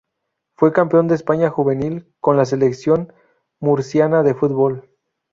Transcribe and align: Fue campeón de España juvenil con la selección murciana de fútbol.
Fue 0.57 0.73
campeón 0.73 1.07
de 1.07 1.13
España 1.13 1.51
juvenil 1.51 2.11
con 2.21 2.35
la 2.35 2.45
selección 2.45 3.13
murciana 3.59 4.23
de 4.23 4.33
fútbol. 4.33 4.89